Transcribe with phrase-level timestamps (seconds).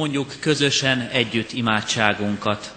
[0.00, 2.72] mondjuk közösen együtt imádságunkat.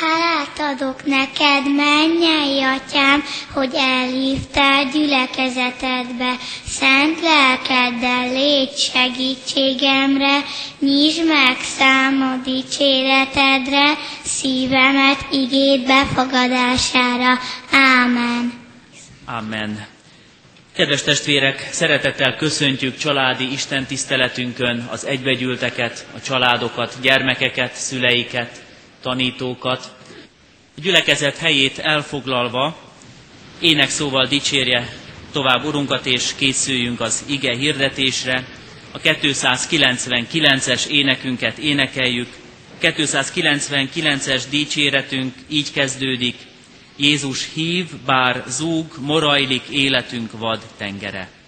[0.00, 6.36] Hálát adok neked, mennyei atyám, hogy elhívtál gyülekezetedbe.
[6.66, 10.38] Szent lelkeddel légy segítségemre,
[10.78, 13.94] nyisd meg számod dicséretedre,
[14.24, 17.38] szívemet igéd befogadására.
[17.72, 18.52] Ámen.
[19.26, 19.89] Amen.
[20.72, 28.62] Kedves testvérek, szeretettel köszöntjük családi Isten tiszteletünkön az egybegyűlteket, a családokat, gyermekeket, szüleiket,
[29.02, 29.94] tanítókat.
[30.76, 32.76] A gyülekezet helyét elfoglalva
[33.60, 34.88] ének szóval dicsérje
[35.32, 38.44] tovább Urunkat, és készüljünk az ige hirdetésre.
[38.92, 42.28] A 299-es énekünket énekeljük.
[42.82, 46.34] 299-es dicséretünk így kezdődik.
[47.00, 51.39] Jézus hív, bár zúg, morajlik életünk vad tengere.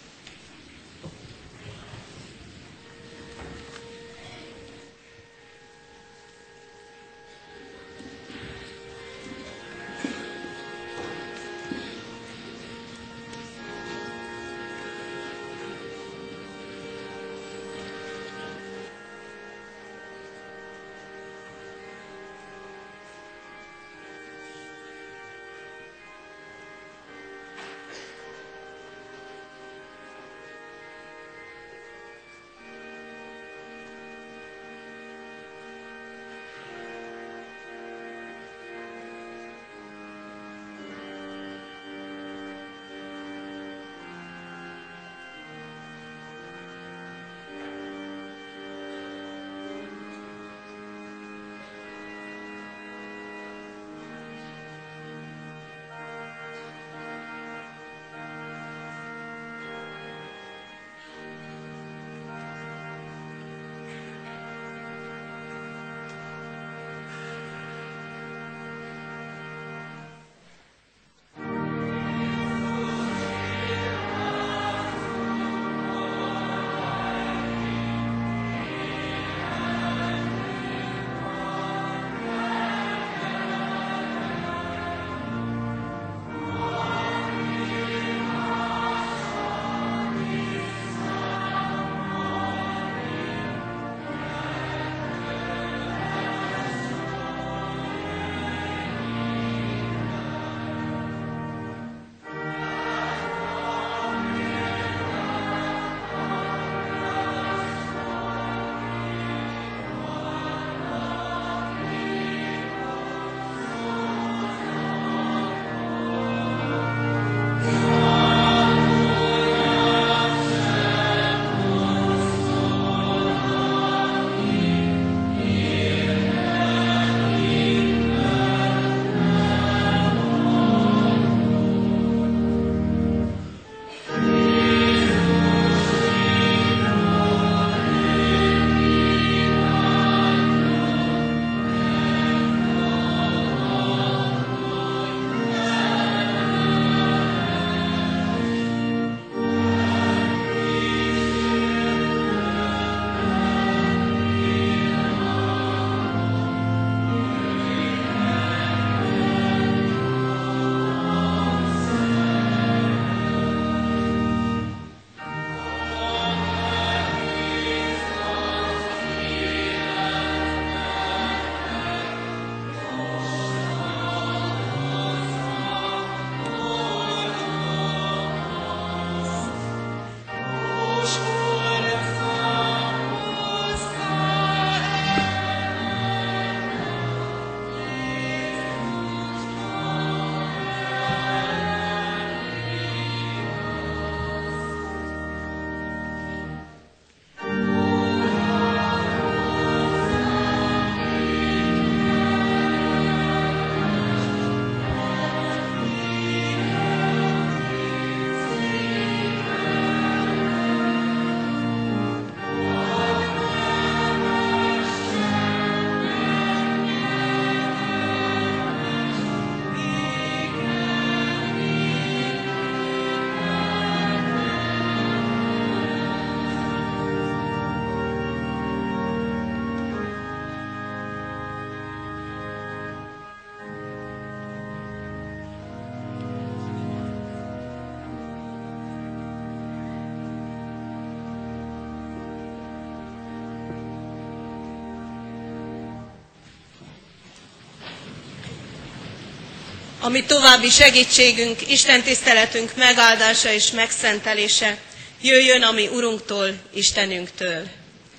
[250.02, 254.78] Ami további segítségünk, Isten tiszteletünk megáldása és megszentelése
[255.20, 257.66] jöjjön a mi Urunktól, Istenünktől.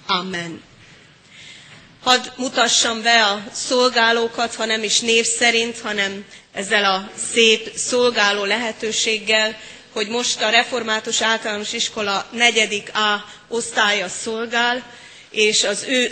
[0.08, 0.62] Amen.
[2.04, 8.44] Hadd mutassam be a szolgálókat, ha nem is név szerint, hanem ezzel a szép szolgáló
[8.44, 9.58] lehetőséggel,
[9.92, 14.84] hogy most a Református Általános Iskola negyedik A osztálya szolgál,
[15.30, 16.12] és az ő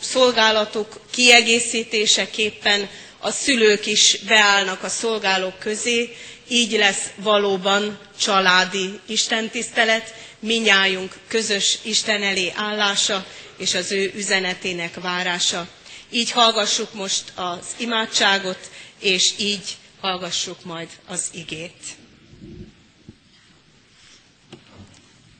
[0.00, 2.88] szolgálatuk kiegészítéseképpen
[3.24, 6.16] a szülők is beállnak a szolgálók közé,
[6.48, 13.26] így lesz valóban családi istentisztelet, minnyájunk közös Isten elé állása
[13.56, 15.68] és az ő üzenetének várása.
[16.10, 21.82] Így hallgassuk most az imádságot, és így hallgassuk majd az igét.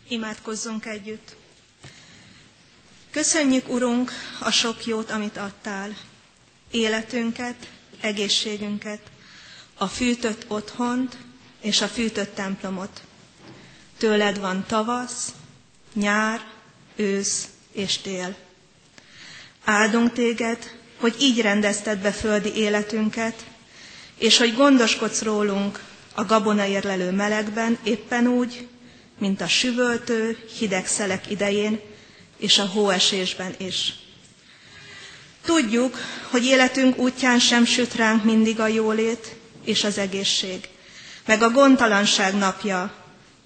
[0.08, 1.36] Imádkozzunk együtt.
[3.10, 5.96] Köszönjük, Urunk, a sok jót, amit adtál.
[6.70, 7.56] Életünket,
[8.02, 9.00] egészségünket,
[9.76, 11.16] a fűtött otthont
[11.60, 13.02] és a fűtött templomot.
[13.98, 15.32] Tőled van tavasz,
[15.94, 16.40] nyár,
[16.96, 18.36] ősz és tél.
[19.64, 23.44] Áldunk téged, hogy így rendezted be földi életünket,
[24.18, 25.84] és hogy gondoskodsz rólunk
[26.14, 28.68] a gabona érlelő melegben éppen úgy,
[29.18, 31.80] mint a süvöltő, hideg szelek idején,
[32.36, 33.94] és a hóesésben is.
[35.44, 35.96] Tudjuk,
[36.30, 40.68] hogy életünk útján sem süt ránk mindig a jólét és az egészség,
[41.26, 42.94] meg a gondtalanság napja,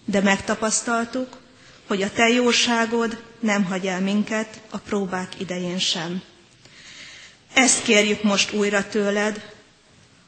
[0.05, 1.37] de megtapasztaltuk,
[1.87, 6.23] hogy a te jóságod nem hagy el minket a próbák idején sem.
[7.55, 9.53] Ezt kérjük most újra tőled,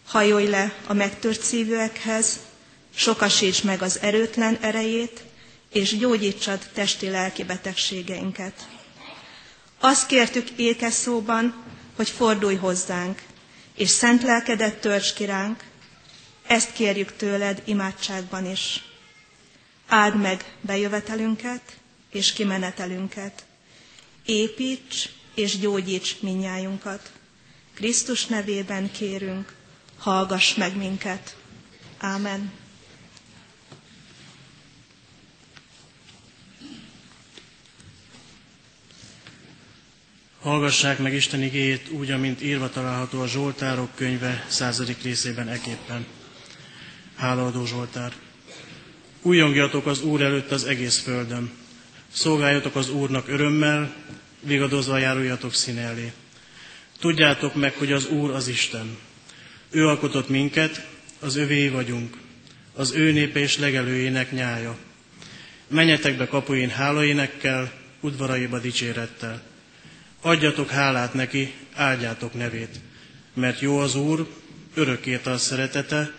[0.07, 2.39] hajolj le a megtört szívűekhez,
[2.95, 5.21] sokasíts meg az erőtlen erejét,
[5.73, 8.69] és gyógyítsad testi-lelki betegségeinket.
[9.81, 11.55] Azt kértük ékes szóban,
[11.97, 13.23] hogy fordulj hozzánk,
[13.75, 15.65] és szent lelkedet tölts ki ránk,
[16.47, 18.85] ezt kérjük tőled imádságban is.
[19.89, 21.63] Áld meg bejövetelünket
[22.11, 23.45] és kimenetelünket.
[24.25, 27.13] Építs és gyógyíts minnyájunkat.
[27.75, 29.55] Krisztus nevében kérünk,
[29.99, 31.37] hallgass meg minket.
[31.99, 32.53] Ámen.
[40.43, 46.07] Hallgassák meg Isten igéjét úgy, amint írva található a Zsoltárok könyve századik részében eképpen.
[47.17, 48.13] Hálaadó Zsoltár!
[49.23, 51.51] Újongjatok az Úr előtt az egész földön.
[52.13, 53.95] Szolgáljatok az Úrnak örömmel,
[54.41, 56.13] vigadozva járuljatok színe elé.
[56.99, 58.97] Tudjátok meg, hogy az Úr az Isten.
[59.71, 60.87] Ő alkotott minket,
[61.21, 62.17] az övé vagyunk,
[62.75, 64.77] az ő népe és legelőjének nyája.
[65.69, 69.43] Menjetek be kapuin hálaénekkel, udvaraiba dicsérettel.
[70.21, 72.81] Adjatok hálát neki, áldjátok nevét,
[73.35, 74.29] mert jó az Úr,
[74.75, 76.13] örökké a szeretete,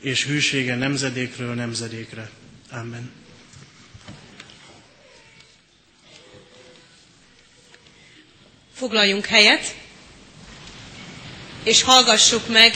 [0.00, 2.30] és hűsége nemzedékről nemzedékre.
[2.70, 3.10] Amen.
[8.74, 9.74] Foglaljunk helyet,
[11.62, 12.74] és hallgassuk meg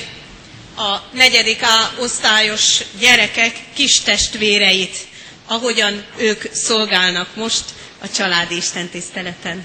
[0.76, 4.96] a negyedik A osztályos gyerekek kis testvéreit,
[5.46, 7.64] ahogyan ők szolgálnak most
[7.98, 9.64] a családi istentiszteleten.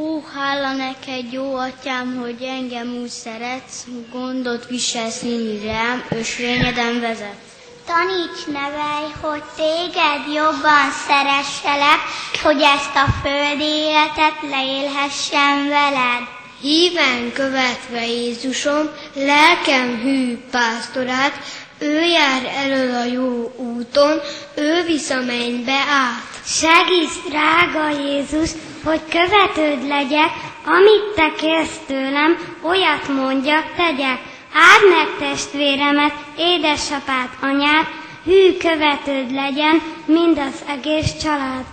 [0.00, 7.38] Ó, hála neked, jó atyám, hogy engem úgy szeretsz, gondot viselsz mindig rám, ösvényeden vezet.
[7.86, 12.00] Taníts, nevelj, hogy téged jobban szeresselek,
[12.42, 16.22] hogy ezt a földi életet leélhessem veled.
[16.60, 21.38] Híven követve Jézusom, lelkem hű pásztorát,
[21.78, 24.20] ő jár elől a jó úton,
[24.54, 26.28] ő visz a mennybe át.
[26.44, 28.50] Segíts, drága Jézus,
[28.84, 30.30] hogy követőd legyek,
[30.64, 34.18] amit te kérsz tőlem, olyat mondjak, tegyek.
[34.54, 37.86] Áld meg testvéremet, édesapát, anyát,
[38.24, 41.64] hű követőd legyen mind az egész család.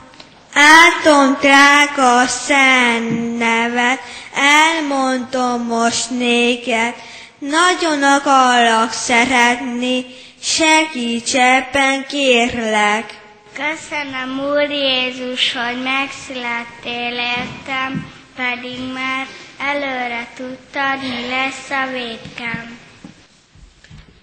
[0.53, 3.99] Áldom drága a szent nevet,
[4.33, 6.93] elmondom most néked,
[7.39, 10.05] nagyon akarlak szeretni,
[10.41, 13.13] segíts ebben kérlek.
[13.57, 19.27] Köszönöm, Úr Jézus, hogy megszülettél értem, pedig már
[19.59, 22.79] előre tudtad, mi lesz a védkem.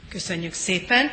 [0.08, 1.10] Köszönjük szépen!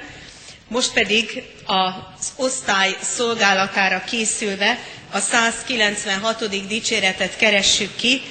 [0.67, 4.79] Most pedig az osztály szolgálatára készülve
[5.11, 6.67] a 196.
[6.67, 8.21] dicséretet keressük ki,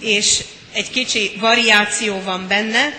[0.00, 2.92] és egy kicsi variáció van benne.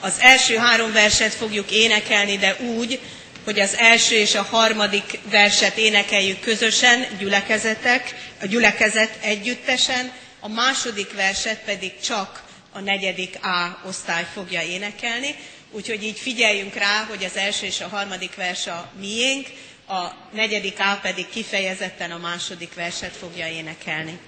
[0.00, 3.00] Az első három verset fogjuk énekelni, de úgy,
[3.46, 11.12] hogy az első és a harmadik verset énekeljük közösen, gyülekezetek, a gyülekezet együttesen, a második
[11.14, 15.34] verset pedig csak a negyedik A osztály fogja énekelni,
[15.70, 19.46] úgyhogy így figyeljünk rá, hogy az első és a harmadik vers a miénk,
[19.88, 24.18] a negyedik A pedig kifejezetten a második verset fogja énekelni.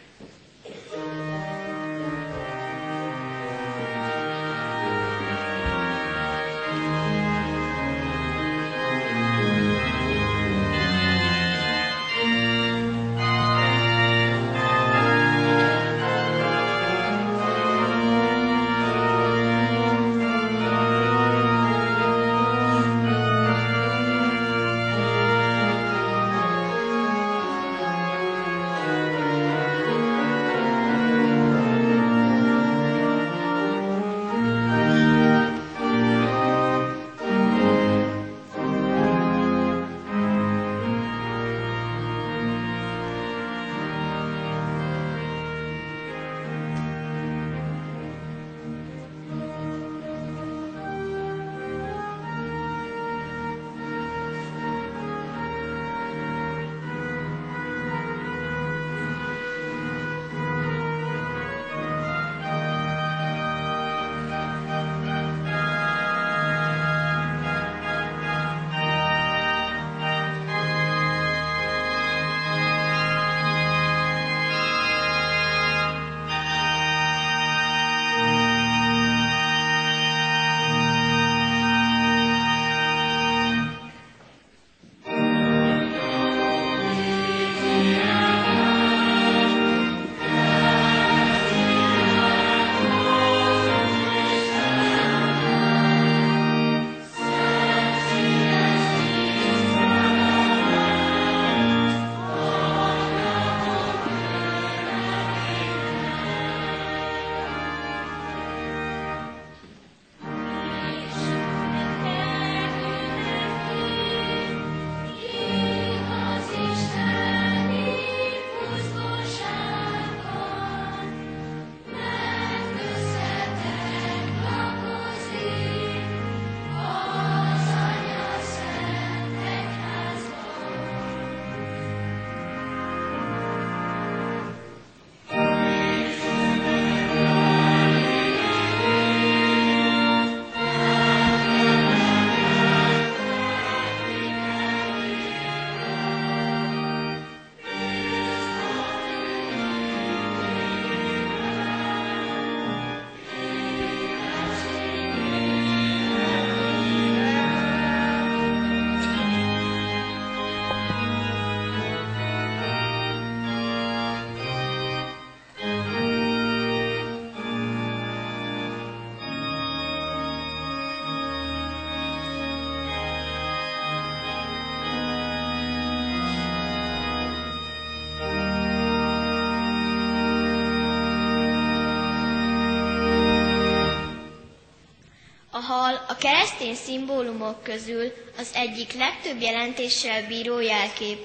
[185.68, 191.18] Hal a keresztény szimbólumok közül az egyik legtöbb jelentéssel bíró jelkép.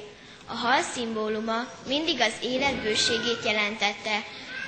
[0.48, 4.24] A hal szimbóluma mindig az életbőségét jelentette.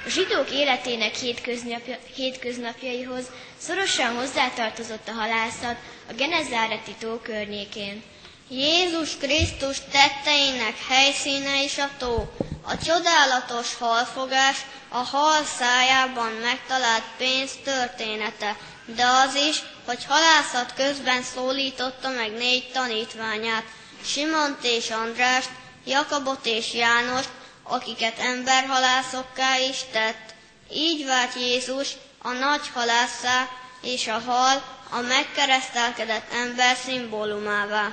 [0.05, 3.25] A zsidók életének hétköznapja, hétköznapjaihoz
[3.58, 5.75] szorosan hozzátartozott a halászat
[6.10, 8.03] a Genezáreti tó környékén.
[8.50, 14.58] Jézus Krisztus tetteinek helyszíne is a tó, a csodálatos halfogás,
[14.89, 18.55] a hal szájában megtalált pénz története,
[18.86, 23.63] de az is, hogy halászat közben szólította meg négy tanítványát,
[24.04, 25.50] Simont és Andrást,
[25.86, 27.30] Jakabot és Jánost,
[27.63, 30.34] akiket emberhalászokká is tett.
[30.72, 31.89] Így vált Jézus
[32.22, 33.48] a nagy halászá
[33.82, 37.92] és a hal a megkeresztelkedett ember szimbólumává.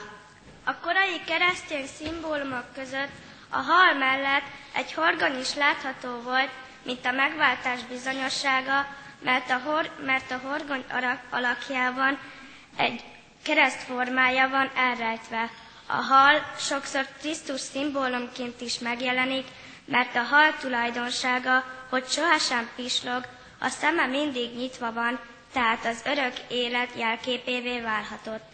[0.65, 3.11] A korai keresztény szimbólumok között
[3.49, 6.51] a hal mellett egy horgony is látható volt,
[6.83, 8.87] mint a megváltás bizonyossága,
[9.23, 10.85] mert a, hor, mert a horgony
[11.31, 12.19] alakjában
[12.76, 13.05] egy
[13.43, 15.50] kereszt formája van elrejtve.
[15.87, 19.47] A hal sokszor Krisztus szimbólumként is megjelenik,
[19.85, 23.26] mert a hal tulajdonsága, hogy sohasem pislog,
[23.59, 25.19] a szeme mindig nyitva van,
[25.52, 28.50] tehát az örök élet jelképévé válhatott.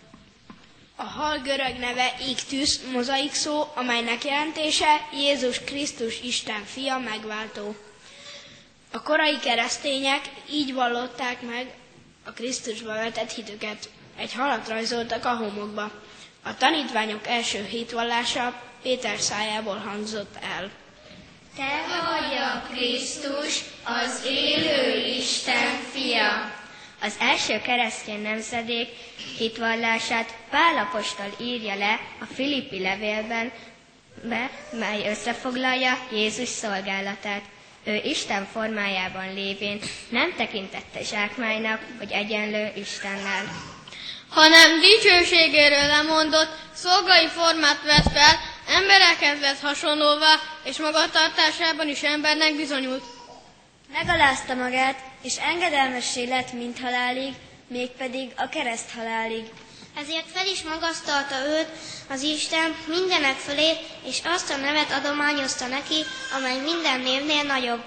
[0.96, 7.76] A hal görög neve Iktus, mozaik szó, amelynek jelentése Jézus Krisztus Isten fia megváltó.
[8.92, 11.74] A korai keresztények így vallották meg
[12.24, 13.90] a Krisztusba vetett hitüket.
[14.16, 15.90] Egy halat rajzoltak a homokba.
[16.42, 20.70] A tanítványok első hitvallása Péter szájából hangzott el.
[21.56, 26.52] Te vagy a Krisztus, az élő Isten fia.
[27.02, 28.88] Az első keresztény nemzedék
[29.38, 33.52] hitvallását Pálapostól írja le a Filippi levélben,
[34.22, 37.42] be, mely összefoglalja Jézus szolgálatát.
[37.88, 43.44] Ő Isten formájában lévén nem tekintette zsákmánynak, hogy egyenlő Istennel.
[44.28, 53.04] hanem dicsőségéről lemondott, szolgai formát vett fel, emberekhez lett hasonlóvá, és magatartásában is embernek bizonyult.
[53.92, 57.32] Megalázta magát, és engedelmessé lett mint halálig,
[57.68, 59.44] mégpedig a kereszt halálig.
[60.02, 61.68] Ezért fel is magasztalta őt
[62.08, 63.72] az Isten mindenek fölé,
[64.04, 66.04] és azt a nevet adományozta neki,
[66.36, 67.82] amely minden névnél nagyobb.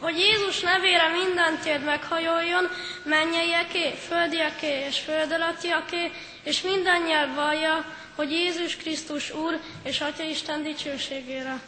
[0.00, 2.68] Hogy Jézus nevére minden térd meghajoljon,
[3.04, 6.10] mennyeieké, földieké és föld alattiaké,
[6.44, 7.84] és minden nyelv vallja,
[8.16, 11.60] hogy Jézus Krisztus Úr és Atya Isten dicsőségére.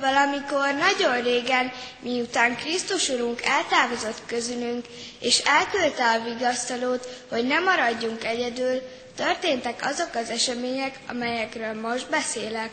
[0.00, 4.84] Valamikor nagyon régen, miután Krisztus Urunk eltávozott közülünk,
[5.20, 8.82] és elküldte a vigasztalót, hogy ne maradjunk egyedül,
[9.16, 12.70] történtek azok az események, amelyekről most beszélek.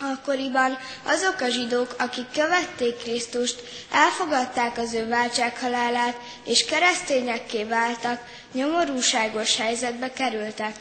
[0.00, 8.20] Akkoriban azok a zsidók, akik követték Krisztust, elfogadták az ő váltsághalálát, és keresztényekké váltak,
[8.52, 10.76] nyomorúságos helyzetbe kerültek.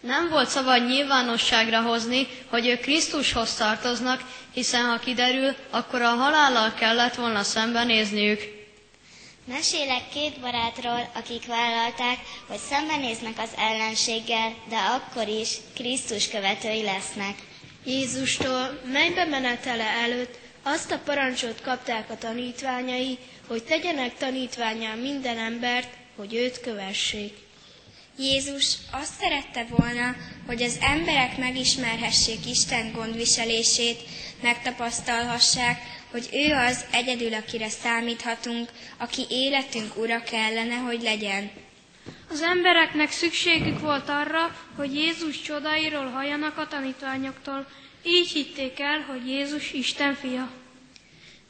[0.00, 4.20] Nem volt szabad nyilvánosságra hozni, hogy ők Krisztushoz tartoznak,
[4.52, 8.59] hiszen ha kiderül, akkor a halállal kellett volna szembenézniük.
[9.50, 17.34] Mesélek két barátról, akik vállalták, hogy szembenéznek az ellenséggel, de akkor is Krisztus követői lesznek.
[17.84, 25.88] Jézustól mennybe menetele előtt azt a parancsot kapták a tanítványai, hogy tegyenek tanítványá minden embert,
[26.16, 27.32] hogy őt kövessék.
[28.18, 30.16] Jézus azt szerette volna,
[30.46, 34.00] hogy az emberek megismerhessék Isten gondviselését,
[34.42, 41.50] megtapasztalhassák, hogy ő az egyedül, akire számíthatunk, aki életünk ura kellene, hogy legyen.
[42.30, 47.66] Az embereknek szükségük volt arra, hogy Jézus csodáiról halljanak a tanítványoktól.
[48.04, 50.50] Így hitték el, hogy Jézus Isten fia.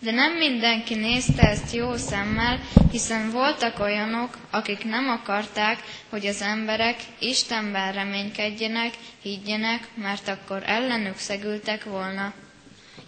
[0.03, 6.43] De nem mindenki nézte ezt jó szemmel, hiszen voltak olyanok, akik nem akarták, hogy az
[6.43, 12.35] emberek Istenben reménykedjenek, higgyenek, mert akkor ellenük szegültek volna.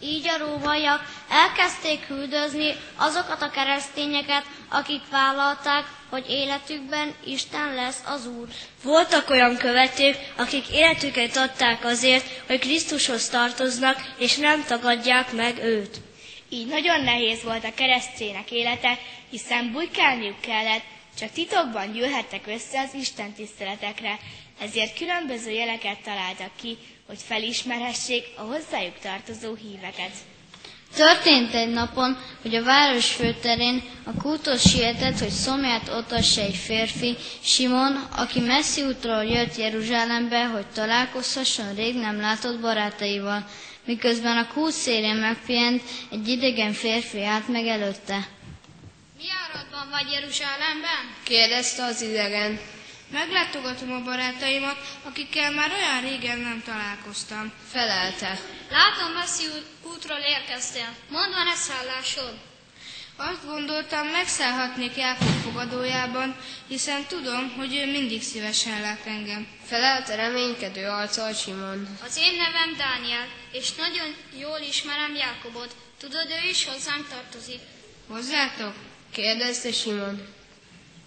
[0.03, 8.27] Így a rómaiak elkezdték küldözni azokat a keresztényeket, akik vállalták, hogy életükben Isten lesz az
[8.27, 8.49] Úr.
[8.83, 16.01] Voltak olyan követők, akik életüket adták azért, hogy Krisztushoz tartoznak, és nem tagadják meg őt.
[16.49, 18.99] Így nagyon nehéz volt a keresztények élete,
[19.31, 20.85] hiszen bujkálniuk kellett,
[21.19, 24.19] csak titokban gyűlhettek össze az Isten tiszteletekre,
[24.61, 26.79] ezért különböző jeleket találtak ki,
[27.13, 30.11] hogy felismerhessék a hozzájuk tartozó híveket.
[30.97, 37.17] Történt egy napon, hogy a város főterén a kultos sietett, hogy szomját otassa egy férfi,
[37.43, 43.45] Simon, aki messzi útról jött Jeruzsálembe, hogy találkozhasson rég nem látott barátaival.
[43.85, 48.29] Miközben a kút szélén megpihent, egy idegen férfi állt meg előtte.
[49.19, 51.15] Mi áradban vagy Jeruzsálemben?
[51.25, 52.59] kérdezte az idegen.
[53.13, 57.53] Meglátogatom a barátaimat, akikkel már olyan régen nem találkoztam.
[57.71, 58.39] Felelte.
[58.71, 59.45] Látom, messzi
[59.83, 60.89] útról érkeztél.
[61.09, 62.35] Mondd, van-e szállásod?
[63.17, 66.37] Azt gondoltam, megszállhatnék Jákob fogadójában,
[66.69, 69.47] hiszen tudom, hogy ő mindig szívesen lát engem.
[69.65, 71.99] Felelte reménykedő arccal Simon.
[72.05, 75.77] Az én nevem Dániel, és nagyon jól ismerem Jákobot.
[75.99, 77.61] Tudod, ő is hozzánk tartozik.
[78.09, 78.75] Hozzátok?
[79.13, 80.42] kérdezte Simon.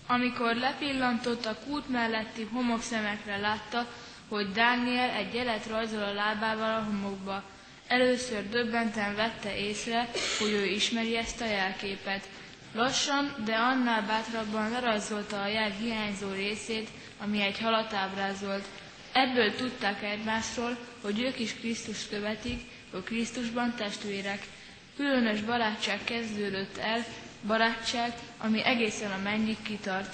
[0.07, 3.87] Amikor lepillantott a kút melletti homokszemekre látta,
[4.29, 7.43] hogy Dániel egy jelet rajzol a lábával a homokba.
[7.87, 12.29] Először döbbenten vette észre, hogy ő ismeri ezt a jelképet.
[12.73, 16.89] Lassan, de annál bátrabban lerajzolta a jel hiányzó részét,
[17.21, 18.65] ami egy halat ábrázolt.
[19.13, 24.47] Ebből tudták egymásról, hogy ők is Krisztus követik, hogy Krisztusban testvérek.
[24.95, 27.05] Különös barátság kezdődött el,
[27.47, 30.13] barátság, ami egészen a mennyig kitart.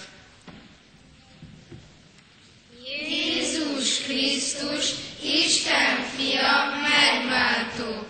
[3.10, 4.86] Jézus Krisztus,
[5.24, 8.08] Isten fia, megváltó.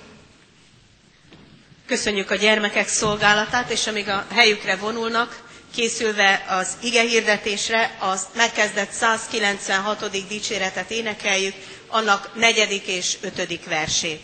[1.85, 5.43] Köszönjük a gyermekek szolgálatát, és amíg a helyükre vonulnak,
[5.75, 10.27] készülve az ige hirdetésre, az megkezdett 196.
[10.27, 11.53] dicséretet énekeljük,
[11.87, 14.21] annak negyedik és ötödik versét.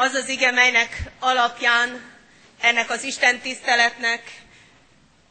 [0.00, 2.00] Az az ige, melynek alapján
[2.60, 4.22] ennek az Isten tiszteletnek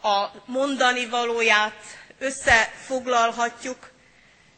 [0.01, 1.83] a mondani valóját
[2.19, 3.91] összefoglalhatjuk.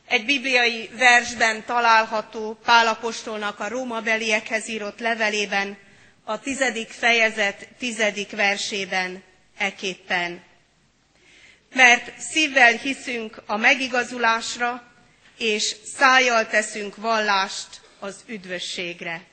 [0.08, 5.78] Egy bibliai versben található Pálapostolnak a Róma beliekhez írott levelében,
[6.24, 9.24] a tizedik fejezet tizedik versében
[9.58, 10.44] eképpen.
[11.74, 14.84] Mert szívvel hiszünk a megigazulásra,
[15.38, 17.68] és szájjal teszünk vallást
[18.00, 19.30] az üdvösségre.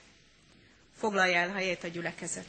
[0.99, 2.47] Foglalja el helyét a gyülekezet.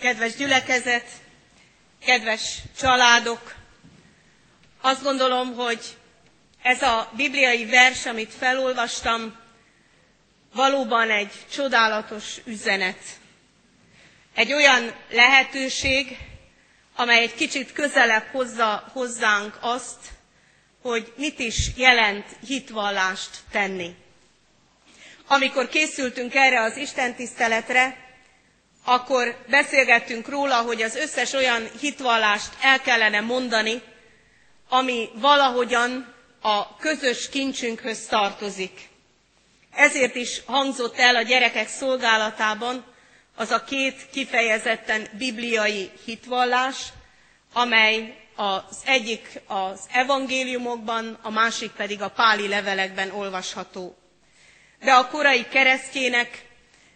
[0.00, 1.06] Kedves gyülekezet,
[2.04, 3.54] kedves családok,
[4.80, 5.96] azt gondolom, hogy
[6.62, 9.36] ez a bibliai vers, amit felolvastam,
[10.54, 12.98] valóban egy csodálatos üzenet.
[14.34, 16.18] Egy olyan lehetőség,
[17.00, 19.98] amely egy kicsit közelebb hozza hozzánk azt,
[20.82, 23.94] hogy mit is jelent hitvallást tenni.
[25.28, 27.96] Amikor készültünk erre az Isten tiszteletre,
[28.84, 33.82] akkor beszélgettünk róla, hogy az összes olyan hitvallást el kellene mondani,
[34.68, 38.88] ami valahogyan a közös kincsünkhöz tartozik.
[39.74, 42.84] Ezért is hangzott el a gyerekek szolgálatában
[43.40, 46.76] az a két kifejezetten bibliai hitvallás,
[47.52, 53.96] amely az egyik az evangéliumokban, a másik pedig a páli levelekben olvasható.
[54.80, 56.44] De a korai keresztjének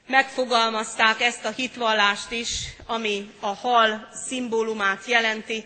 [0.06, 2.50] megfogalmazták ezt a hitvallást is,
[2.86, 5.64] ami a hal szimbólumát jelenti.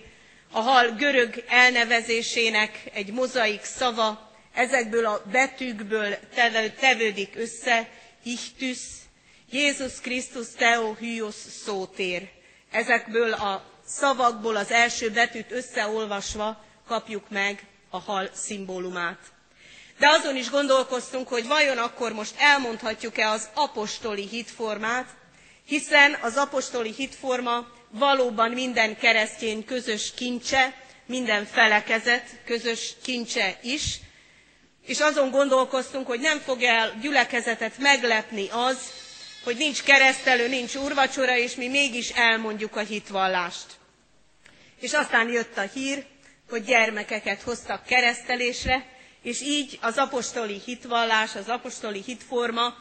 [0.52, 6.16] A hal görög elnevezésének egy mozaik szava, ezekből a betűkből
[6.80, 7.88] tevődik össze,
[8.22, 8.78] ichtus,
[9.50, 11.34] Jézus Krisztus Theo Hyos
[11.64, 12.28] szótér.
[12.70, 19.18] Ezekből a szavakból az első betűt összeolvasva kapjuk meg a hal szimbólumát.
[19.98, 25.06] De azon is gondolkoztunk, hogy vajon akkor most elmondhatjuk-e az apostoli hitformát,
[25.64, 30.74] hiszen az apostoli hitforma valóban minden keresztény közös kincse,
[31.06, 33.98] minden felekezet közös kincse is,
[34.86, 38.78] és azon gondolkoztunk, hogy nem fog el gyülekezetet meglepni az,
[39.48, 43.66] hogy nincs keresztelő, nincs úrvacsora, és mi mégis elmondjuk a hitvallást.
[44.80, 46.04] És aztán jött a hír,
[46.50, 48.86] hogy gyermekeket hoztak keresztelésre,
[49.22, 52.74] és így az apostoli hitvallás, az apostoli hitforma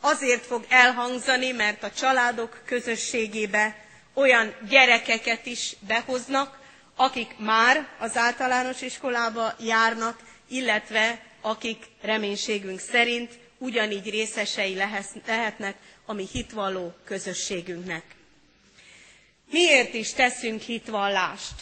[0.00, 3.76] azért fog elhangzani, mert a családok közösségébe
[4.14, 6.58] olyan gyerekeket is behoznak,
[6.96, 14.74] akik már az általános iskolába járnak, illetve akik reménységünk szerint ugyanígy részesei
[15.26, 15.74] lehetnek
[16.08, 18.02] a mi hitvalló közösségünknek.
[19.50, 21.54] Miért is teszünk hitvallást?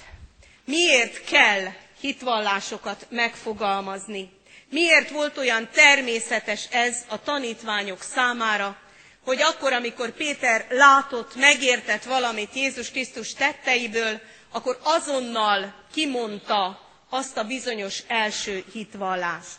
[0.64, 4.30] Miért kell hitvallásokat megfogalmazni?
[4.70, 8.76] Miért volt olyan természetes ez a tanítványok számára,
[9.24, 17.44] hogy akkor, amikor Péter látott, megértett valamit Jézus Krisztus tetteiből, akkor azonnal kimondta azt a
[17.44, 19.58] bizonyos első hitvallást.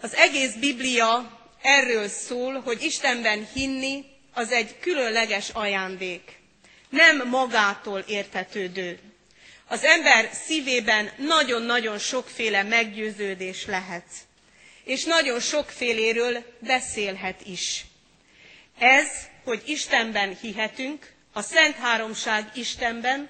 [0.00, 6.38] Az egész Biblia erről szól, hogy Istenben hinni az egy különleges ajándék.
[6.88, 8.98] Nem magától értetődő.
[9.68, 14.04] Az ember szívében nagyon-nagyon sokféle meggyőződés lehet,
[14.84, 17.84] és nagyon sokféléről beszélhet is.
[18.78, 19.08] Ez,
[19.44, 23.28] hogy Istenben hihetünk, a Szent Háromság Istenben,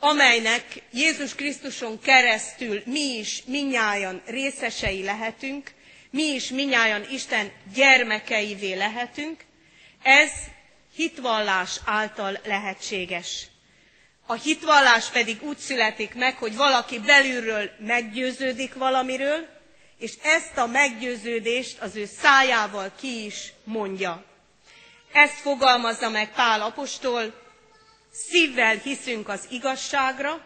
[0.00, 5.70] amelynek Jézus Krisztuson keresztül mi is minnyájan részesei lehetünk,
[6.10, 9.44] mi is minnyájan Isten gyermekeivé lehetünk,
[10.02, 10.30] ez
[10.94, 13.46] hitvallás által lehetséges.
[14.26, 19.46] A hitvallás pedig úgy születik meg, hogy valaki belülről meggyőződik valamiről,
[19.98, 24.24] és ezt a meggyőződést az ő szájával ki is mondja.
[25.12, 27.34] Ezt fogalmazza meg Pál apostol,
[28.12, 30.44] szívvel hiszünk az igazságra,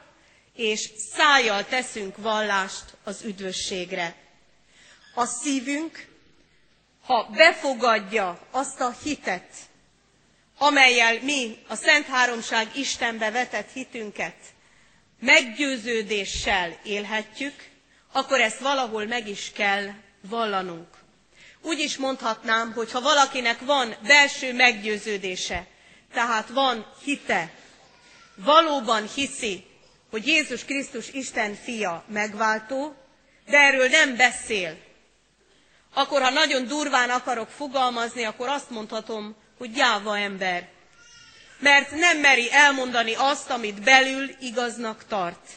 [0.57, 4.14] és szájjal teszünk vallást az üdvösségre.
[5.14, 6.07] A szívünk,
[7.03, 9.55] ha befogadja azt a hitet,
[10.59, 14.37] amelyel mi a Szent Háromság Istenbe vetett hitünket
[15.20, 17.55] meggyőződéssel élhetjük,
[18.12, 19.88] akkor ezt valahol meg is kell
[20.20, 20.87] vallanunk.
[21.62, 25.66] Úgy is mondhatnám, hogy ha valakinek van belső meggyőződése,
[26.12, 27.53] tehát van hite,
[28.35, 29.64] valóban hiszi,
[30.11, 32.94] hogy Jézus Krisztus Isten fia megváltó,
[33.46, 34.77] de erről nem beszél,
[35.94, 40.68] akkor ha nagyon durván akarok fogalmazni, akkor azt mondhatom, hogy gyáva ember.
[41.59, 45.48] Mert nem meri elmondani azt, amit belül igaznak tart.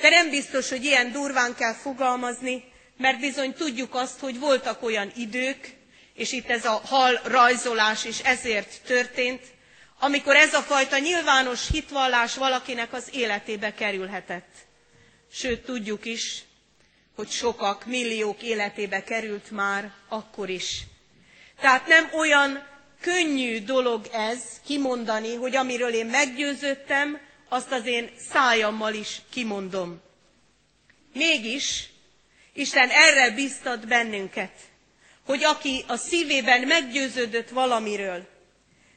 [0.00, 2.64] De nem biztos, hogy ilyen durván kell fogalmazni,
[2.96, 5.74] mert bizony tudjuk azt, hogy voltak olyan idők,
[6.14, 9.40] és itt ez a hal rajzolás is ezért történt,
[9.98, 14.50] amikor ez a fajta nyilvános hitvallás valakinek az életébe kerülhetett.
[15.32, 16.42] Sőt, tudjuk is,
[17.16, 20.82] hogy sokak, milliók életébe került már akkor is.
[21.60, 22.66] Tehát nem olyan
[23.00, 30.00] könnyű dolog ez kimondani, hogy amiről én meggyőződtem, azt az én szájammal is kimondom.
[31.14, 31.88] Mégis
[32.52, 34.52] Isten erre biztat bennünket,
[35.26, 38.26] hogy aki a szívében meggyőződött valamiről,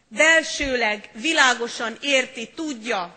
[0.07, 3.15] belsőleg világosan érti, tudja,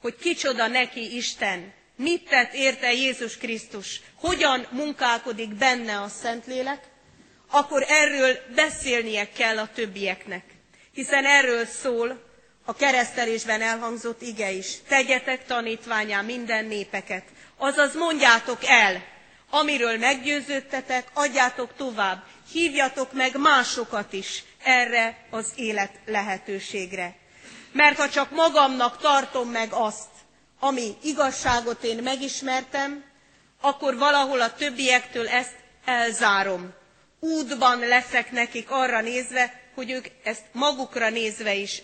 [0.00, 6.80] hogy kicsoda neki Isten, mit tett érte Jézus Krisztus, hogyan munkálkodik benne a Szentlélek,
[7.50, 10.44] akkor erről beszélnie kell a többieknek.
[10.92, 12.24] Hiszen erről szól
[12.64, 14.72] a keresztelésben elhangzott ige is.
[14.88, 17.24] Tegyetek tanítványá minden népeket.
[17.56, 19.02] Azaz mondjátok el,
[19.50, 22.24] amiről meggyőződtetek, adjátok tovább.
[22.52, 27.16] Hívjatok meg másokat is erre az élet lehetőségre.
[27.72, 30.08] Mert ha csak magamnak tartom meg azt,
[30.66, 33.04] ami igazságot én megismertem,
[33.60, 36.72] akkor valahol a többiektől ezt elzárom.
[37.20, 41.82] Útban leszek nekik arra nézve, hogy ők ezt magukra nézve is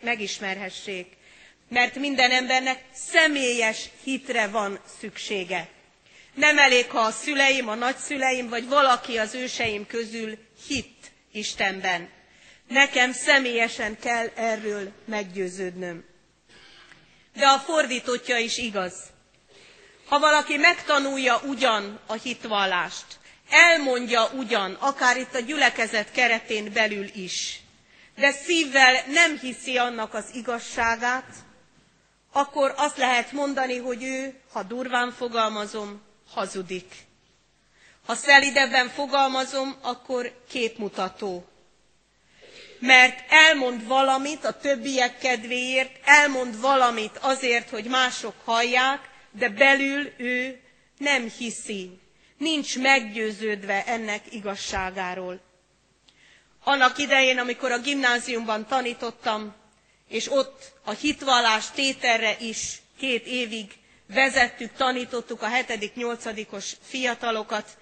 [0.00, 1.06] megismerhessék.
[1.68, 5.68] Mert minden embernek személyes hitre van szüksége.
[6.34, 12.08] Nem elég, ha a szüleim, a nagyszüleim, vagy valaki az őseim közül hit Istenben.
[12.68, 16.04] Nekem személyesen kell erről meggyőződnöm.
[17.34, 18.94] De a fordítottja is igaz.
[20.08, 23.04] Ha valaki megtanulja ugyan a hitvallást,
[23.50, 27.60] elmondja ugyan, akár itt a gyülekezet keretén belül is,
[28.16, 31.34] de szívvel nem hiszi annak az igazságát,
[32.32, 36.00] akkor azt lehet mondani, hogy ő, ha durván fogalmazom,
[36.34, 36.94] hazudik.
[38.06, 41.44] Ha szelidebben fogalmazom, akkor képmutató.
[42.84, 50.60] Mert elmond valamit a többiek kedvéért, elmond valamit azért, hogy mások hallják, de belül ő
[50.98, 51.90] nem hiszi,
[52.36, 55.40] nincs meggyőződve ennek igazságáról.
[56.64, 59.54] Annak idején, amikor a gimnáziumban tanítottam,
[60.08, 63.72] és ott a hitvallás tételre is két évig
[64.06, 67.78] vezettük, tanítottuk a hetedik, nyolcadikos fiatalokat,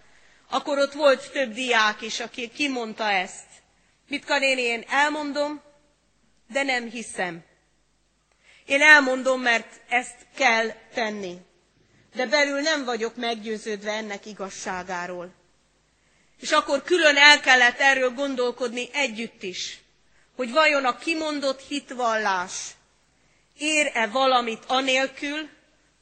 [0.50, 3.49] akkor ott volt több diák is, aki kimondta ezt.
[4.10, 5.60] Mitka néni, én elmondom,
[6.52, 7.44] de nem hiszem.
[8.64, 11.36] Én elmondom, mert ezt kell tenni.
[12.14, 15.32] De belül nem vagyok meggyőződve ennek igazságáról.
[16.40, 19.78] És akkor külön el kellett erről gondolkodni együtt is,
[20.36, 22.52] hogy vajon a kimondott hitvallás
[23.58, 25.48] ér-e valamit anélkül,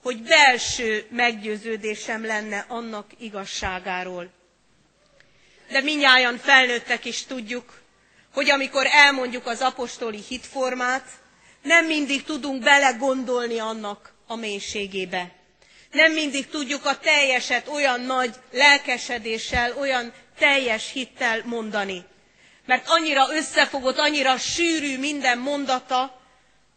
[0.03, 4.31] hogy belső meggyőződésem lenne annak igazságáról.
[5.71, 7.78] De minnyáján felnőttek is tudjuk,
[8.39, 11.05] hogy amikor elmondjuk az apostoli hitformát,
[11.63, 15.31] nem mindig tudunk belegondolni annak a mélységébe.
[15.91, 22.05] Nem mindig tudjuk a teljeset olyan nagy lelkesedéssel, olyan teljes hittel mondani.
[22.67, 26.21] Mert annyira összefogott, annyira sűrű minden mondata,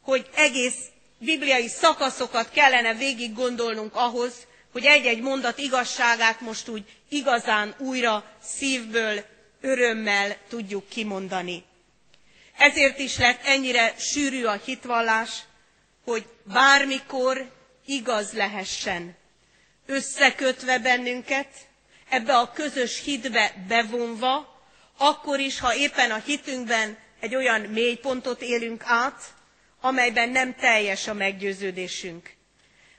[0.03, 0.77] hogy egész
[1.17, 4.33] bibliai szakaszokat kellene végig gondolnunk ahhoz,
[4.71, 9.23] hogy egy-egy mondat igazságát most úgy igazán újra szívből,
[9.61, 11.63] örömmel tudjuk kimondani.
[12.57, 15.29] Ezért is lett ennyire sűrű a hitvallás,
[16.03, 17.51] hogy bármikor
[17.85, 19.15] igaz lehessen,
[19.85, 21.47] összekötve bennünket,
[22.09, 24.61] ebbe a közös hitbe bevonva,
[24.97, 29.21] akkor is, ha éppen a hitünkben egy olyan mélypontot élünk át,
[29.81, 32.33] amelyben nem teljes a meggyőződésünk.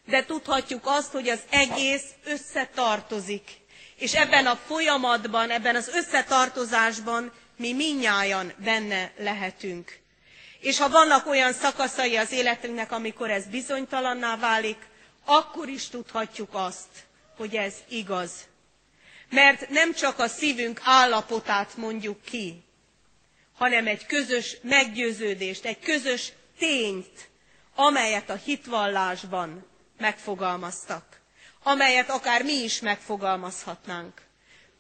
[0.07, 3.51] De tudhatjuk azt, hogy az egész összetartozik,
[3.97, 9.99] és ebben a folyamatban, ebben az összetartozásban mi minnyájan benne lehetünk.
[10.61, 14.79] És ha vannak olyan szakaszai az életünknek, amikor ez bizonytalanná válik,
[15.25, 16.89] akkor is tudhatjuk azt,
[17.37, 18.31] hogy ez igaz.
[19.31, 22.65] Mert nem csak a szívünk állapotát mondjuk ki,
[23.57, 27.31] hanem egy közös meggyőződést, egy közös tényt,
[27.75, 29.67] amelyet a hitvallásban
[29.99, 31.21] megfogalmaztak,
[31.63, 34.21] amelyet akár mi is megfogalmazhatnánk.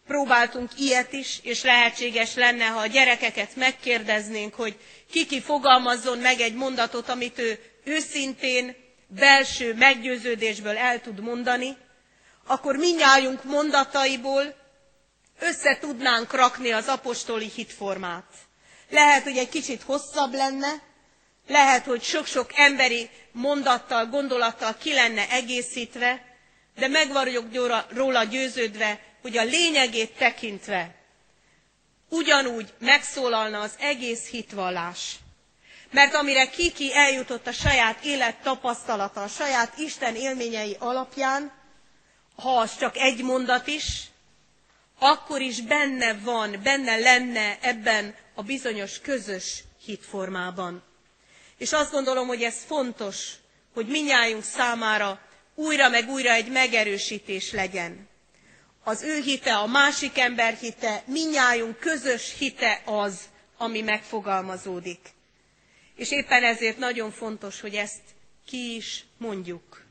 [0.06, 4.78] Próbáltunk ilyet is, és lehetséges lenne, ha a gyerekeket megkérdeznénk, hogy
[5.10, 8.74] kiki fogalmazzon meg egy mondatot, amit ő őszintén,
[9.06, 11.76] belső meggyőződésből el tud mondani,
[12.46, 14.54] akkor minnyájunk mondataiból
[15.38, 18.24] össze tudnánk rakni az apostoli hitformát.
[18.90, 20.82] Lehet, hogy egy kicsit hosszabb lenne,
[21.48, 26.31] lehet, hogy sok-sok emberi mondattal, gondolattal ki lenne egészítve,
[26.76, 27.44] de meg vagyok
[27.88, 30.94] róla győződve, hogy a lényegét tekintve
[32.08, 35.16] ugyanúgy megszólalna az egész hitvallás.
[35.90, 41.52] Mert amire Kiki eljutott a saját élet tapasztalata, a saját Isten élményei alapján,
[42.36, 44.02] ha az csak egy mondat is,
[44.98, 50.82] akkor is benne van, benne lenne ebben a bizonyos közös hitformában.
[51.58, 53.32] És azt gondolom, hogy ez fontos,
[53.74, 55.20] hogy minnyájunk számára
[55.62, 58.08] újra meg újra egy megerősítés legyen.
[58.84, 63.20] Az ő hite, a másik ember hite, minnyájunk közös hite az,
[63.56, 65.00] ami megfogalmazódik.
[65.96, 68.00] És éppen ezért nagyon fontos, hogy ezt
[68.46, 69.82] ki is mondjuk,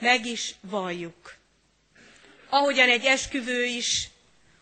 [0.00, 1.34] meg is valljuk.
[2.48, 4.08] Ahogyan egy esküvő is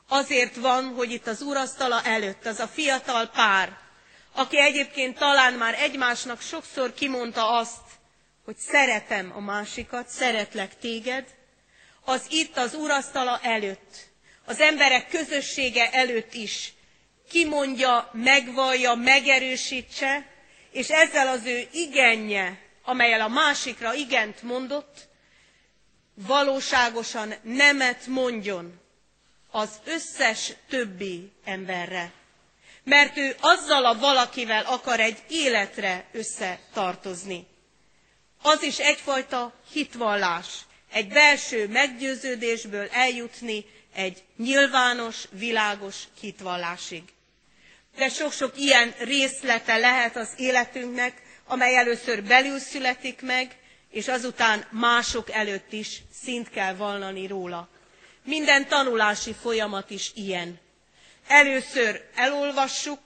[0.09, 3.79] azért van, hogy itt az úrasztala előtt az a fiatal pár,
[4.35, 7.81] aki egyébként talán már egymásnak sokszor kimondta azt,
[8.45, 11.25] hogy szeretem a másikat, szeretlek téged,
[12.05, 14.11] az itt az úrasztala előtt,
[14.45, 16.73] az emberek közössége előtt is
[17.31, 20.27] kimondja, megvallja, megerősítse,
[20.71, 25.09] és ezzel az ő igenje, amelyel a másikra igent mondott,
[26.15, 28.81] valóságosan nemet mondjon
[29.51, 32.13] az összes többi emberre.
[32.85, 37.47] Mert ő azzal a valakivel akar egy életre összetartozni.
[38.43, 40.47] Az is egyfajta hitvallás,
[40.93, 47.03] egy belső meggyőződésből eljutni egy nyilvános, világos hitvallásig.
[47.97, 53.57] De sok-sok ilyen részlete lehet az életünknek, amely először belül születik meg,
[53.91, 57.69] és azután mások előtt is szint kell vallani róla.
[58.25, 60.61] Minden tanulási folyamat is ilyen.
[61.29, 62.99] Először elolvassuk,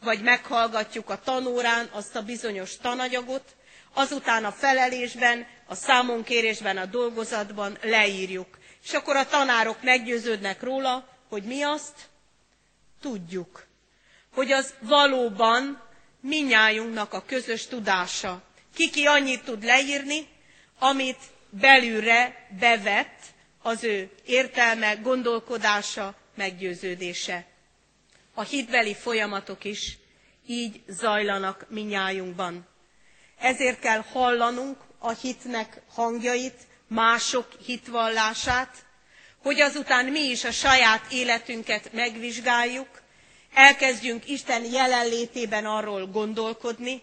[0.00, 3.54] vagy meghallgatjuk a tanórán azt a bizonyos tananyagot,
[3.96, 8.58] azután a felelésben, a számonkérésben, a dolgozatban leírjuk.
[8.84, 12.08] És akkor a tanárok meggyőződnek róla, hogy mi azt
[13.00, 13.66] tudjuk.
[14.34, 15.82] Hogy az valóban
[16.20, 18.42] minnyájunknak a közös tudása.
[18.74, 20.28] Kiki annyit tud leírni,
[20.78, 21.18] amit
[21.50, 23.20] belülre bevett
[23.62, 27.44] az ő értelme, gondolkodása, meggyőződése.
[28.34, 29.98] A hitbeli folyamatok is
[30.46, 32.66] így zajlanak minnyájunkban.
[33.40, 38.76] Ezért kell hallanunk a hitnek hangjait, mások hitvallását,
[39.42, 42.88] hogy azután mi is a saját életünket megvizsgáljuk,
[43.54, 47.02] elkezdjünk Isten jelenlétében arról gondolkodni,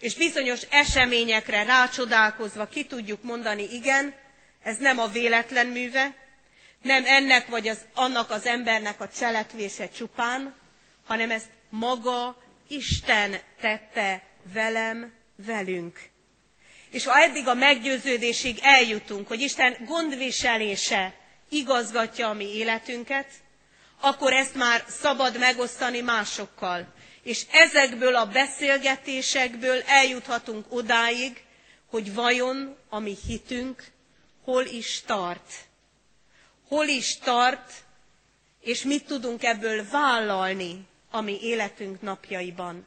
[0.00, 4.14] és bizonyos eseményekre rácsodálkozva ki tudjuk mondani, igen,
[4.62, 6.14] ez nem a véletlen műve,
[6.82, 10.54] nem ennek vagy az, annak az embernek a cselekvése csupán,
[11.06, 12.36] hanem ezt maga
[12.68, 14.22] Isten tette
[14.52, 16.10] velem, velünk.
[16.90, 21.14] És ha eddig a meggyőződésig eljutunk, hogy Isten gondviselése
[21.48, 23.26] igazgatja a mi életünket,
[24.00, 26.94] akkor ezt már szabad megosztani másokkal.
[27.22, 31.42] És ezekből a beszélgetésekből eljuthatunk odáig,
[31.86, 33.84] hogy vajon a mi hitünk
[34.44, 35.52] hol is tart.
[36.68, 37.72] Hol is tart,
[38.60, 42.86] és mit tudunk ebből vállalni a mi életünk napjaiban.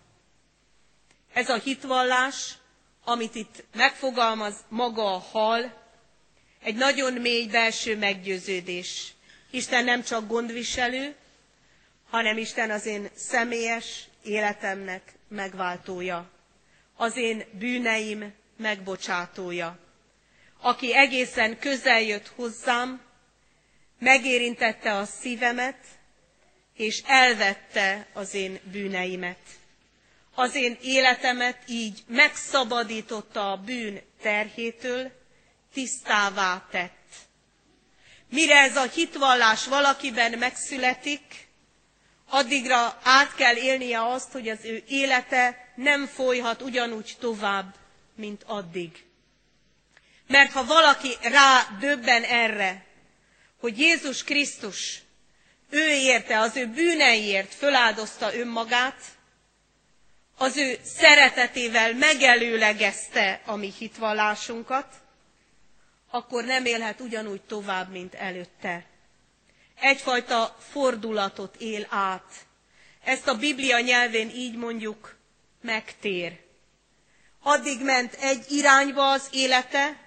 [1.40, 2.54] Ez a hitvallás,
[3.04, 5.74] amit itt megfogalmaz maga a hal,
[6.64, 9.14] egy nagyon mély belső meggyőződés.
[9.52, 11.16] Isten nem csak gondviselő,
[12.10, 16.30] hanem Isten az én személyes életemnek megváltója,
[16.96, 19.80] az én bűneim megbocsátója,
[20.62, 23.02] aki egészen közel jött hozzám,
[24.00, 25.78] megérintette a szívemet,
[26.76, 29.59] és elvette az én bűneimet
[30.40, 35.12] az én életemet így megszabadította a bűn terhétől,
[35.74, 37.08] tisztává tett.
[38.30, 41.48] Mire ez a hitvallás valakiben megszületik,
[42.30, 47.76] addigra át kell élnie azt, hogy az ő élete nem folyhat ugyanúgy tovább,
[48.16, 49.06] mint addig.
[50.28, 52.86] Mert ha valaki rá döbben erre,
[53.60, 55.02] hogy Jézus Krisztus
[55.70, 59.18] ő érte, az ő bűneiért föláldozta önmagát,
[60.40, 64.86] az ő szeretetével megelőlegezte a mi hitvallásunkat,
[66.10, 68.86] akkor nem élhet ugyanúgy tovább, mint előtte.
[69.80, 72.34] Egyfajta fordulatot él át.
[73.04, 75.16] Ezt a Biblia nyelvén így mondjuk,
[75.62, 76.40] megtér.
[77.44, 79.98] Addig ment egy irányba az élete,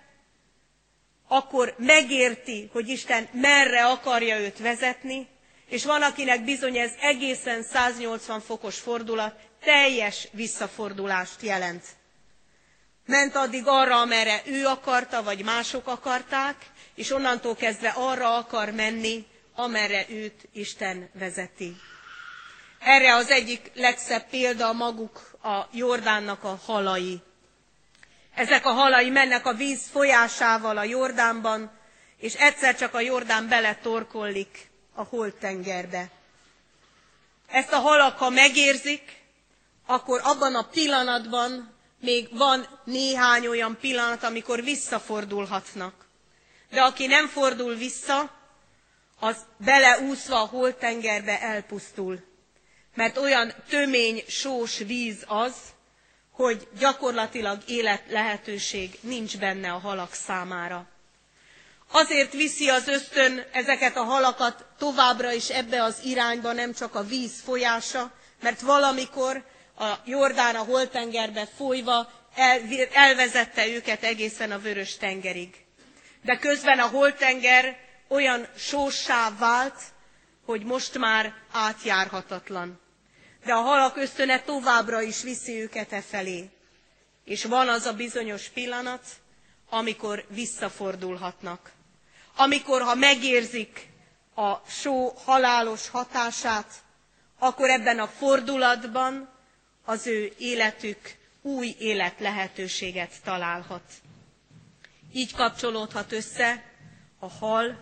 [1.29, 5.29] akkor megérti, hogy Isten merre akarja őt vezetni,
[5.69, 11.85] és van, akinek bizony ez egészen 180 fokos fordulat, teljes visszafordulást jelent.
[13.07, 16.57] Ment addig arra, amerre ő akarta, vagy mások akarták,
[16.95, 21.77] és onnantól kezdve arra akar menni, amerre őt Isten vezeti.
[22.79, 27.21] Erre az egyik legszebb példa maguk a Jordánnak a halai.
[28.35, 31.71] Ezek a halai mennek a víz folyásával a Jordánban,
[32.17, 36.11] és egyszer csak a Jordán beletorkollik a holtengerbe.
[37.49, 39.22] Ezt a halak, ha megérzik,
[39.87, 45.95] akkor abban a pillanatban még van néhány olyan pillanat, amikor visszafordulhatnak.
[46.71, 48.31] De aki nem fordul vissza,
[49.21, 52.19] az beleúszva a holtengerbe elpusztul.
[52.95, 55.53] Mert olyan tömény, sós víz az,
[56.31, 60.87] hogy gyakorlatilag élet lehetőség nincs benne a halak számára.
[61.91, 67.03] Azért viszi az ösztön ezeket a halakat továbbra is ebbe az irányba, nem csak a
[67.05, 69.45] víz folyása, mert valamikor
[69.79, 72.11] a Jordán a holtengerbe folyva
[72.93, 75.65] elvezette őket egészen a vörös tengerig.
[76.23, 77.77] De közben a holtenger
[78.09, 79.81] olyan sósá vált,
[80.45, 82.81] hogy most már átjárhatatlan.
[83.45, 86.51] De a halak ösztöne továbbra is viszi őket e felé.
[87.25, 89.05] És van az a bizonyos pillanat,
[89.71, 91.71] amikor visszafordulhatnak.
[92.37, 93.89] Amikor, ha megérzik
[94.35, 96.73] a só halálos hatását,
[97.39, 99.32] akkor ebben a fordulatban
[99.85, 103.83] az ő életük új élet lehetőséget találhat.
[105.13, 106.65] Így kapcsolódhat össze
[107.19, 107.79] a hal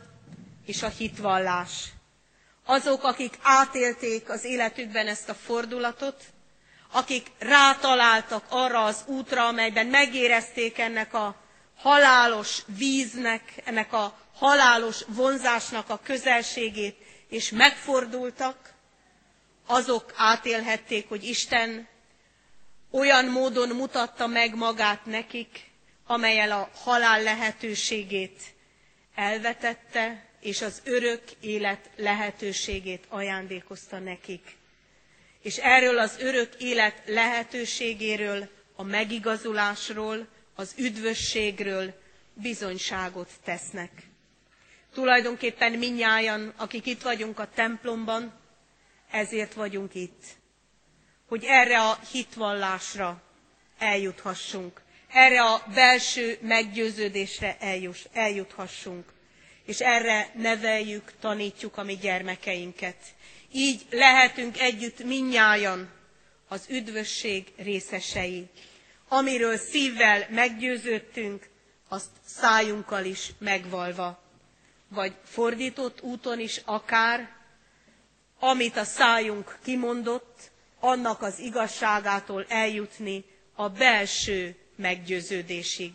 [0.66, 1.84] és a hitvallás.
[2.64, 6.24] Azok, akik átélték az életükben ezt a fordulatot,
[6.92, 11.36] akik rátaláltak arra az útra, amelyben megérezték ennek a
[11.76, 16.96] halálos víznek, ennek a halálos vonzásnak a közelségét,
[17.28, 18.69] és megfordultak,
[19.70, 21.88] azok átélhették, hogy Isten
[22.90, 25.70] olyan módon mutatta meg magát nekik,
[26.06, 28.40] amelyel a halál lehetőségét
[29.14, 34.56] elvetette, és az örök élet lehetőségét ajándékozta nekik.
[35.42, 41.94] És erről az örök élet lehetőségéről, a megigazulásról, az üdvösségről
[42.34, 43.90] bizonyságot tesznek.
[44.94, 48.39] Tulajdonképpen minnyájan, akik itt vagyunk a templomban,
[49.10, 50.22] ezért vagyunk itt.
[51.28, 53.22] Hogy erre a hitvallásra
[53.78, 57.56] eljuthassunk, erre a belső meggyőződésre
[58.12, 59.12] eljuthassunk,
[59.64, 62.96] és erre neveljük, tanítjuk a mi gyermekeinket.
[63.52, 65.90] Így lehetünk együtt minnyájan
[66.48, 68.46] az üdvösség részesei.
[69.08, 71.48] Amiről szívvel meggyőződtünk,
[71.88, 74.22] azt szájunkkal is megvalva.
[74.88, 77.39] Vagy fordított úton is akár,
[78.40, 83.24] amit a szájunk kimondott, annak az igazságától eljutni
[83.54, 85.92] a belső meggyőződésig.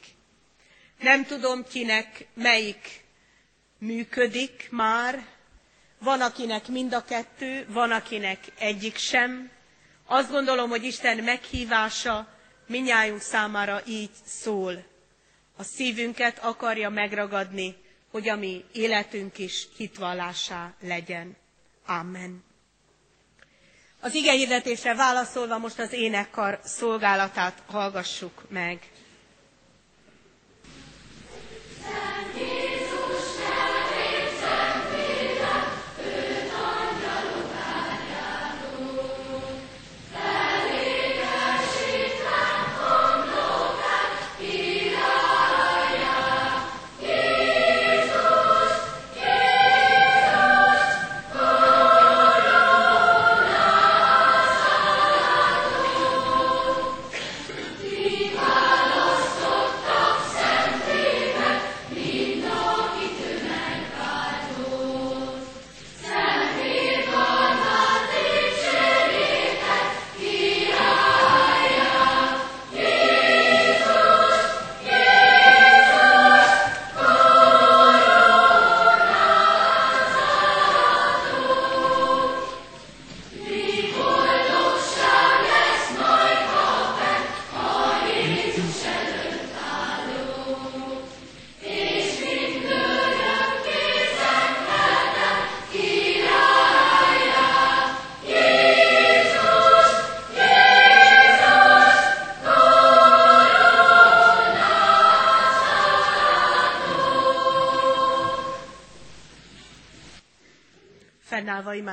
[0.99, 3.03] Nem tudom, kinek melyik
[3.77, 5.25] működik már,
[5.99, 9.49] van, akinek mind a kettő, van, akinek egyik sem.
[10.05, 12.27] Azt gondolom, hogy Isten meghívása
[12.67, 14.83] minnyájunk számára így szól.
[15.57, 17.75] A szívünket akarja megragadni,
[18.11, 21.35] hogy a mi életünk is hitvallásá legyen.
[21.85, 22.43] Amen.
[23.99, 28.91] Az ige hirdetésre válaszolva most az énekkar szolgálatát hallgassuk meg.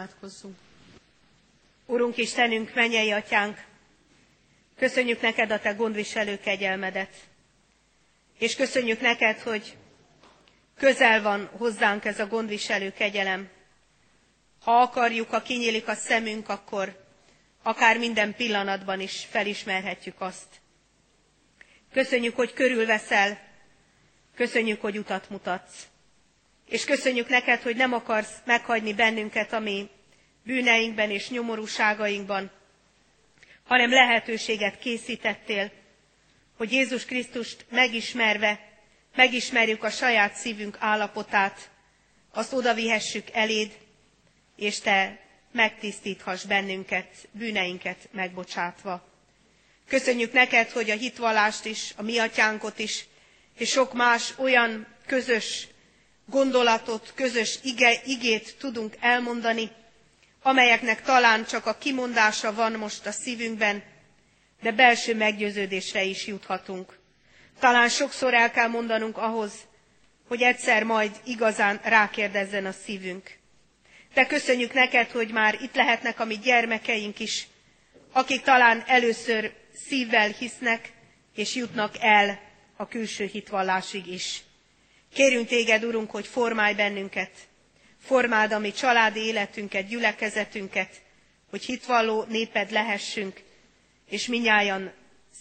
[0.02, 0.56] Imádkozzunk.
[1.86, 3.64] Urunk Istenünk, mennyei atyánk,
[4.76, 7.14] köszönjük neked a te gondviselő kegyelmedet,
[8.38, 9.76] és köszönjük neked, hogy
[10.76, 13.48] közel van hozzánk ez a gondviselő kegyelem.
[14.62, 17.04] Ha akarjuk, ha kinyílik a szemünk, akkor
[17.62, 20.60] akár minden pillanatban is felismerhetjük azt.
[21.92, 23.40] Köszönjük, hogy körülveszel,
[24.34, 25.91] köszönjük, hogy utat mutatsz.
[26.72, 29.88] És köszönjük neked, hogy nem akarsz meghagyni bennünket, ami
[30.44, 32.50] bűneinkben és nyomorúságainkban,
[33.64, 35.70] hanem lehetőséget készítettél,
[36.56, 38.60] hogy Jézus Krisztust megismerve,
[39.14, 41.70] megismerjük a saját szívünk állapotát,
[42.30, 43.78] azt odavihessük eléd,
[44.56, 45.18] és te
[45.50, 49.08] megtisztíthass bennünket, bűneinket megbocsátva.
[49.88, 53.04] Köszönjük neked, hogy a hitvallást is, a mi atyánkot is,
[53.58, 55.66] és sok más olyan közös
[56.32, 59.70] gondolatot, közös ige, igét tudunk elmondani,
[60.42, 63.82] amelyeknek talán csak a kimondása van most a szívünkben,
[64.62, 66.98] de belső meggyőződésre is juthatunk.
[67.58, 69.52] Talán sokszor el kell mondanunk ahhoz,
[70.28, 73.38] hogy egyszer majd igazán rákérdezzen a szívünk.
[74.14, 77.46] De köszönjük neked, hogy már itt lehetnek a mi gyermekeink is,
[78.12, 79.52] akik talán először
[79.86, 80.92] szívvel hisznek,
[81.34, 82.40] és jutnak el
[82.76, 84.42] a külső hitvallásig is.
[85.14, 87.30] Kérünk téged, Urunk, hogy formálj bennünket,
[87.98, 91.02] formáld a mi családi életünket, gyülekezetünket,
[91.50, 93.42] hogy hitvalló néped lehessünk,
[94.08, 94.92] és minnyáján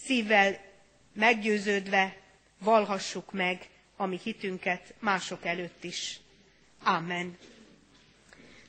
[0.04, 0.60] szívvel
[1.14, 2.16] meggyőződve
[2.58, 6.20] valhassuk meg a mi hitünket mások előtt is.
[6.82, 7.38] Amen.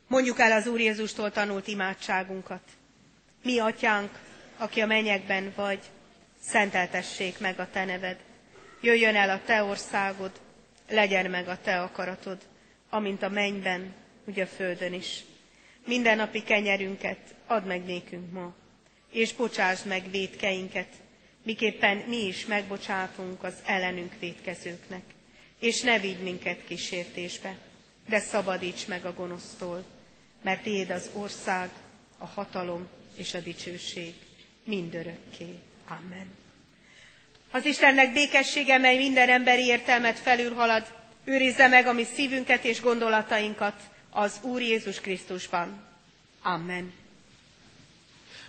[0.07, 2.61] Mondjuk el az Úr Jézustól tanult imádságunkat.
[3.43, 4.19] Mi, atyánk,
[4.57, 5.79] aki a mennyekben vagy,
[6.41, 8.17] szenteltessék meg a te neved.
[8.81, 10.31] Jöjjön el a te országod,
[10.89, 12.37] legyen meg a te akaratod,
[12.89, 13.93] amint a mennyben,
[14.25, 15.23] úgy a földön is.
[15.85, 18.53] Minden napi kenyerünket add meg nékünk ma,
[19.11, 20.87] és bocsásd meg védkeinket,
[21.43, 25.03] miképpen mi is megbocsátunk az ellenünk védkezőknek.
[25.59, 27.57] És ne vigy minket kísértésbe,
[28.07, 29.83] de szabadíts meg a gonosztól,
[30.41, 31.69] mert Tiéd az ország,
[32.17, 34.13] a hatalom és a dicsőség
[34.63, 35.59] mindörökké.
[35.87, 36.42] Amen.
[37.55, 40.83] Az Istennek békessége, mely minden emberi értelmet felülhalad,
[41.25, 43.73] őrizze meg a mi szívünket és gondolatainkat
[44.09, 45.83] az Úr Jézus Krisztusban.
[46.41, 46.93] Amen.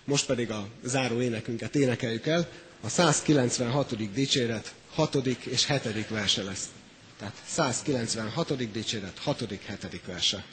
[0.04, 2.48] Most pedig a záró énekünket énekeljük el.
[2.80, 4.12] A 196.
[4.12, 5.14] dicséret 6.
[5.26, 6.08] és 7.
[6.08, 6.68] verse lesz.
[7.18, 8.72] Tehát 196.
[8.72, 9.38] dicséret 6.
[9.38, 10.00] 7.
[10.06, 10.44] verse.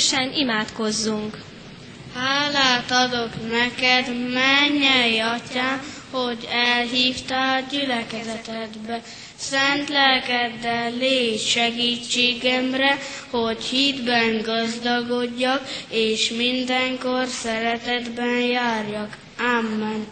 [0.00, 1.38] Közösen imádkozzunk.
[2.14, 9.02] Hálát adok neked, mennyei atyám, hogy elhívtál gyülekezetedbe.
[9.36, 12.98] Szent lelkeddel légy segítségemre,
[13.30, 19.16] hogy hitben gazdagodjak, és mindenkor szeretetben járjak.
[19.38, 20.06] Amen.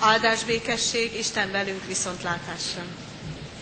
[0.00, 2.82] Áldás békesség, Isten velünk viszontlátásra.